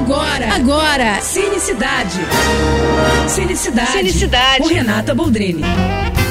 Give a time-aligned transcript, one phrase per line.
[0.00, 2.20] Agora, agora, Cinecidade.
[3.28, 3.92] Cinecidade.
[3.92, 4.62] Cinecidade.
[4.62, 5.62] Com Renata Boldrini.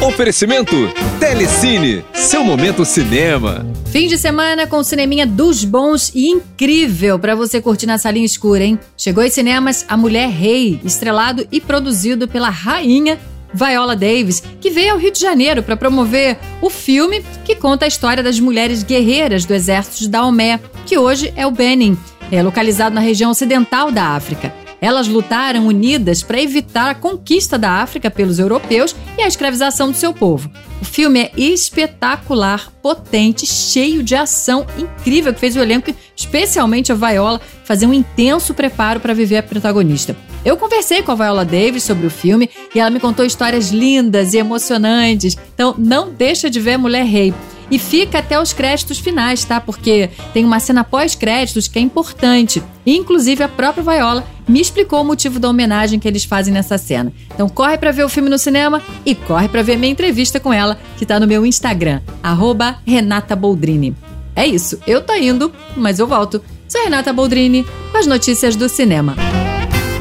[0.00, 0.74] Oferecimento
[1.20, 3.64] Telecine, seu momento cinema.
[3.92, 8.64] Fim de semana com cineminha dos bons e incrível para você curtir na salinha escura,
[8.64, 8.80] hein?
[8.96, 13.16] Chegou aos cinemas A Mulher Rei, estrelado e produzido pela rainha
[13.54, 17.88] Viola Davis, que veio ao Rio de Janeiro para promover o filme que conta a
[17.88, 21.96] história das mulheres guerreiras do exército de Daomé, que hoje é o Benin,
[22.36, 24.52] é localizado na região ocidental da África.
[24.80, 29.96] Elas lutaram unidas para evitar a conquista da África pelos europeus e a escravização do
[29.96, 30.50] seu povo.
[30.80, 36.96] O filme é espetacular, potente, cheio de ação incrível que fez o elenco, especialmente a
[36.96, 40.16] Viola, fazer um intenso preparo para viver a protagonista.
[40.44, 44.34] Eu conversei com a Viola Davis sobre o filme e ela me contou histórias lindas
[44.34, 45.38] e emocionantes.
[45.54, 47.32] Então não deixa de ver Mulher Rei.
[47.72, 49.58] E fica até os créditos finais, tá?
[49.58, 52.62] Porque tem uma cena pós-créditos que é importante.
[52.84, 57.10] Inclusive, a própria Viola me explicou o motivo da homenagem que eles fazem nessa cena.
[57.34, 60.52] Então corre para ver o filme no cinema e corre para ver minha entrevista com
[60.52, 63.96] ela, que tá no meu Instagram, arroba Renata Boldrini.
[64.36, 66.42] É isso, eu tô indo, mas eu volto.
[66.68, 69.16] Sou Renata Boldrini com as notícias do cinema.